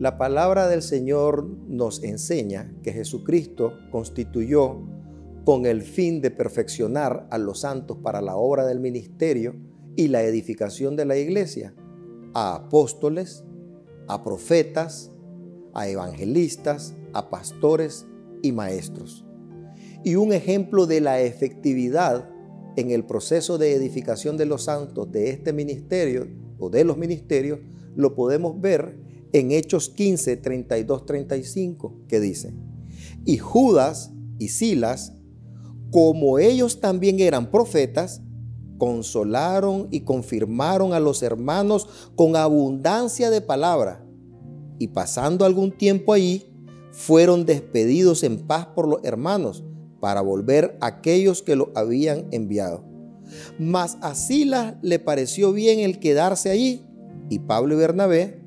La 0.00 0.16
palabra 0.16 0.66
del 0.66 0.80
Señor 0.80 1.44
nos 1.68 2.02
enseña 2.02 2.72
que 2.82 2.94
Jesucristo 2.94 3.74
constituyó 3.90 4.80
con 5.44 5.66
el 5.66 5.82
fin 5.82 6.22
de 6.22 6.30
perfeccionar 6.30 7.28
a 7.30 7.36
los 7.36 7.60
santos 7.60 7.98
para 7.98 8.22
la 8.22 8.34
obra 8.34 8.64
del 8.64 8.80
ministerio 8.80 9.56
y 9.96 10.08
la 10.08 10.22
edificación 10.22 10.96
de 10.96 11.04
la 11.04 11.18
iglesia, 11.18 11.74
a 12.32 12.54
apóstoles, 12.54 13.44
a 14.08 14.24
profetas, 14.24 15.12
a 15.74 15.86
evangelistas, 15.86 16.94
a 17.12 17.28
pastores 17.28 18.06
y 18.40 18.52
maestros. 18.52 19.26
Y 20.02 20.14
un 20.14 20.32
ejemplo 20.32 20.86
de 20.86 21.02
la 21.02 21.20
efectividad 21.20 22.26
en 22.76 22.90
el 22.90 23.04
proceso 23.04 23.58
de 23.58 23.74
edificación 23.74 24.38
de 24.38 24.46
los 24.46 24.62
santos 24.62 25.12
de 25.12 25.28
este 25.28 25.52
ministerio 25.52 26.26
o 26.58 26.70
de 26.70 26.84
los 26.84 26.96
ministerios 26.96 27.58
lo 27.94 28.14
podemos 28.14 28.58
ver 28.62 29.09
en 29.32 29.52
Hechos 29.52 29.88
15, 29.88 30.36
32, 30.36 31.06
35, 31.06 32.00
que 32.08 32.20
dice, 32.20 32.54
y 33.24 33.38
Judas 33.38 34.12
y 34.38 34.48
Silas, 34.48 35.12
como 35.90 36.38
ellos 36.38 36.80
también 36.80 37.20
eran 37.20 37.50
profetas, 37.50 38.22
consolaron 38.78 39.88
y 39.90 40.00
confirmaron 40.00 40.94
a 40.94 41.00
los 41.00 41.22
hermanos 41.22 41.88
con 42.16 42.34
abundancia 42.34 43.30
de 43.30 43.40
palabra. 43.40 44.04
Y 44.78 44.88
pasando 44.88 45.44
algún 45.44 45.72
tiempo 45.72 46.14
allí, 46.14 46.46
fueron 46.90 47.44
despedidos 47.44 48.24
en 48.24 48.38
paz 48.46 48.66
por 48.74 48.88
los 48.88 49.00
hermanos 49.04 49.62
para 50.00 50.22
volver 50.22 50.78
a 50.80 50.86
aquellos 50.86 51.42
que 51.42 51.56
lo 51.56 51.70
habían 51.74 52.26
enviado. 52.30 52.84
Mas 53.58 53.98
a 54.00 54.14
Silas 54.14 54.76
le 54.82 54.98
pareció 54.98 55.52
bien 55.52 55.80
el 55.80 56.00
quedarse 56.00 56.50
allí 56.50 56.86
y 57.28 57.40
Pablo 57.40 57.74
y 57.74 57.78
Bernabé 57.78 58.39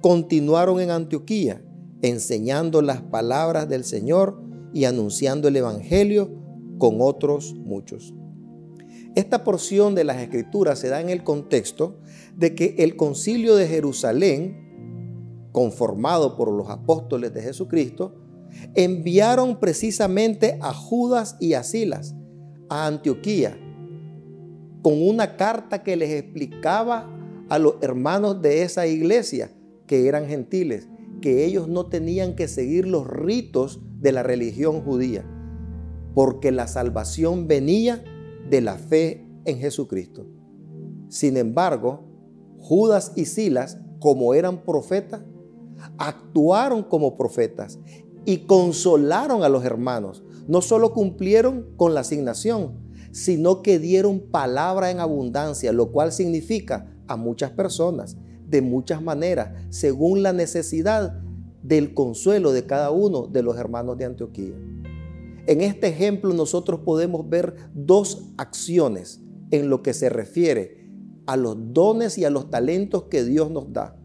continuaron 0.00 0.80
en 0.80 0.90
Antioquía 0.90 1.62
enseñando 2.02 2.82
las 2.82 3.02
palabras 3.02 3.68
del 3.68 3.84
Señor 3.84 4.40
y 4.72 4.84
anunciando 4.84 5.48
el 5.48 5.56
Evangelio 5.56 6.30
con 6.78 6.98
otros 7.00 7.54
muchos. 7.54 8.14
Esta 9.14 9.42
porción 9.42 9.94
de 9.94 10.04
las 10.04 10.18
Escrituras 10.18 10.78
se 10.78 10.88
da 10.88 11.00
en 11.00 11.08
el 11.08 11.24
contexto 11.24 11.98
de 12.36 12.54
que 12.54 12.76
el 12.78 12.96
concilio 12.96 13.56
de 13.56 13.66
Jerusalén, 13.66 15.48
conformado 15.50 16.36
por 16.36 16.52
los 16.52 16.68
apóstoles 16.68 17.34
de 17.34 17.42
Jesucristo, 17.42 18.14
enviaron 18.74 19.58
precisamente 19.58 20.58
a 20.60 20.72
Judas 20.72 21.36
y 21.40 21.54
a 21.54 21.64
Silas 21.64 22.14
a 22.68 22.86
Antioquía 22.86 23.58
con 24.82 25.02
una 25.02 25.36
carta 25.36 25.82
que 25.82 25.96
les 25.96 26.10
explicaba 26.10 27.10
a 27.48 27.58
los 27.58 27.74
hermanos 27.80 28.40
de 28.40 28.62
esa 28.62 28.86
iglesia 28.86 29.50
que 29.88 30.06
eran 30.06 30.28
gentiles, 30.28 30.88
que 31.20 31.44
ellos 31.44 31.66
no 31.66 31.86
tenían 31.86 32.36
que 32.36 32.46
seguir 32.46 32.86
los 32.86 33.08
ritos 33.08 33.80
de 34.00 34.12
la 34.12 34.22
religión 34.22 34.82
judía, 34.82 35.24
porque 36.14 36.52
la 36.52 36.68
salvación 36.68 37.48
venía 37.48 38.04
de 38.48 38.60
la 38.60 38.76
fe 38.76 39.26
en 39.44 39.58
Jesucristo. 39.58 40.26
Sin 41.08 41.36
embargo, 41.36 42.04
Judas 42.60 43.12
y 43.16 43.24
Silas, 43.24 43.78
como 43.98 44.34
eran 44.34 44.64
profetas, 44.64 45.22
actuaron 45.96 46.82
como 46.82 47.16
profetas 47.16 47.78
y 48.24 48.38
consolaron 48.38 49.42
a 49.42 49.48
los 49.48 49.64
hermanos. 49.64 50.22
No 50.46 50.60
solo 50.60 50.92
cumplieron 50.92 51.66
con 51.76 51.94
la 51.94 52.00
asignación, 52.00 52.88
sino 53.10 53.62
que 53.62 53.78
dieron 53.78 54.20
palabra 54.20 54.90
en 54.90 55.00
abundancia, 55.00 55.72
lo 55.72 55.90
cual 55.92 56.12
significa 56.12 56.94
a 57.06 57.16
muchas 57.16 57.50
personas, 57.50 58.16
de 58.48 58.62
muchas 58.62 59.02
maneras, 59.02 59.50
según 59.70 60.22
la 60.22 60.32
necesidad 60.32 61.20
del 61.62 61.94
consuelo 61.94 62.52
de 62.52 62.66
cada 62.66 62.90
uno 62.90 63.26
de 63.26 63.42
los 63.42 63.56
hermanos 63.56 63.98
de 63.98 64.06
Antioquía. 64.06 64.54
En 65.46 65.60
este 65.60 65.88
ejemplo 65.88 66.32
nosotros 66.34 66.80
podemos 66.84 67.28
ver 67.28 67.54
dos 67.74 68.32
acciones 68.36 69.20
en 69.50 69.70
lo 69.70 69.82
que 69.82 69.94
se 69.94 70.08
refiere 70.08 70.88
a 71.26 71.36
los 71.36 71.56
dones 71.72 72.18
y 72.18 72.24
a 72.24 72.30
los 72.30 72.50
talentos 72.50 73.04
que 73.04 73.24
Dios 73.24 73.50
nos 73.50 73.72
da. 73.72 73.96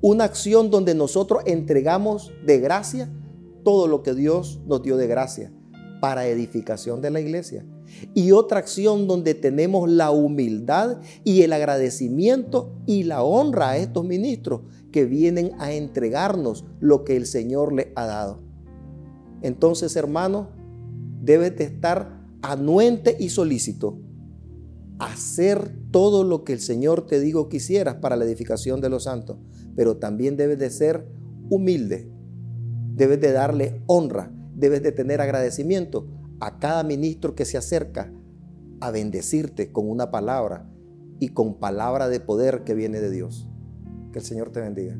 Una 0.00 0.24
acción 0.24 0.70
donde 0.70 0.94
nosotros 0.94 1.42
entregamos 1.46 2.32
de 2.46 2.60
gracia 2.60 3.10
todo 3.64 3.86
lo 3.86 4.02
que 4.02 4.14
Dios 4.14 4.60
nos 4.66 4.82
dio 4.82 4.96
de 4.96 5.06
gracia 5.06 5.52
para 6.00 6.26
edificación 6.26 7.02
de 7.02 7.10
la 7.10 7.20
iglesia. 7.20 7.66
Y 8.14 8.32
otra 8.32 8.58
acción 8.58 9.06
donde 9.06 9.34
tenemos 9.34 9.88
la 9.88 10.10
humildad 10.10 10.98
y 11.24 11.42
el 11.42 11.52
agradecimiento 11.52 12.72
y 12.86 13.04
la 13.04 13.22
honra 13.22 13.70
a 13.70 13.76
estos 13.76 14.04
ministros 14.04 14.62
que 14.92 15.04
vienen 15.04 15.52
a 15.58 15.72
entregarnos 15.72 16.64
lo 16.80 17.04
que 17.04 17.16
el 17.16 17.26
Señor 17.26 17.72
les 17.72 17.88
ha 17.94 18.06
dado. 18.06 18.42
Entonces, 19.42 19.94
hermano, 19.96 20.50
debes 21.22 21.56
de 21.56 21.64
estar 21.64 22.20
anuente 22.42 23.16
y 23.18 23.30
solícito 23.30 23.98
hacer 24.98 25.72
todo 25.90 26.24
lo 26.24 26.44
que 26.44 26.52
el 26.52 26.60
Señor 26.60 27.06
te 27.06 27.20
dijo 27.20 27.48
que 27.48 27.58
hicieras 27.58 27.96
para 27.96 28.16
la 28.16 28.24
edificación 28.24 28.80
de 28.80 28.88
los 28.88 29.04
santos, 29.04 29.38
pero 29.76 29.96
también 29.96 30.36
debes 30.36 30.58
de 30.58 30.70
ser 30.70 31.06
humilde, 31.50 32.10
debes 32.94 33.20
de 33.20 33.32
darle 33.32 33.80
honra, 33.86 34.32
debes 34.54 34.82
de 34.82 34.92
tener 34.92 35.20
agradecimiento 35.20 36.08
a 36.40 36.58
cada 36.58 36.82
ministro 36.84 37.34
que 37.34 37.44
se 37.44 37.58
acerca 37.58 38.12
a 38.80 38.90
bendecirte 38.90 39.72
con 39.72 39.88
una 39.88 40.10
palabra 40.10 40.68
y 41.20 41.30
con 41.30 41.58
palabra 41.58 42.08
de 42.08 42.20
poder 42.20 42.64
que 42.64 42.74
viene 42.74 43.00
de 43.00 43.10
Dios. 43.10 43.48
Que 44.12 44.20
el 44.20 44.24
Señor 44.24 44.50
te 44.50 44.60
bendiga. 44.60 44.96